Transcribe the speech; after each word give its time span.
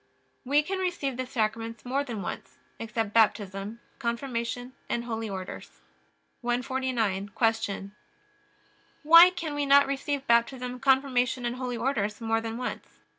We 0.43 0.63
can 0.63 0.79
receive 0.79 1.15
the 1.15 1.27
Sacraments 1.27 1.85
more 1.85 2.03
than 2.03 2.23
once, 2.23 2.57
except 2.79 3.13
Baptism, 3.13 3.79
Confirmation, 3.99 4.73
and 4.89 5.03
Holy 5.03 5.29
Orders. 5.29 5.79
149. 6.41 7.29
Q. 7.29 7.91
Why 9.03 9.29
can 9.29 9.53
we 9.53 9.67
not 9.67 9.85
receive 9.85 10.25
Baptism, 10.25 10.79
Confirmation, 10.79 11.45
and 11.45 11.57
Holy 11.57 11.77
Orders 11.77 12.19
more 12.19 12.41
than 12.41 12.57
once? 12.57 12.87